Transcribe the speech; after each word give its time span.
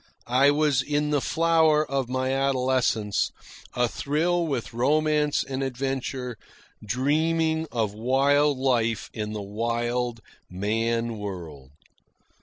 I 0.25 0.49
was 0.49 0.81
in 0.81 1.11
the 1.11 1.21
flower 1.21 1.85
of 1.85 2.09
my 2.09 2.33
adolescence, 2.33 3.31
a 3.75 3.87
thrill 3.87 4.47
with 4.47 4.73
romance 4.73 5.43
and 5.43 5.61
adventure, 5.61 6.37
dreaming 6.83 7.67
of 7.71 7.93
wild 7.93 8.57
life 8.57 9.11
in 9.13 9.33
the 9.33 9.43
wild 9.43 10.21
man 10.49 11.19
world. 11.19 11.69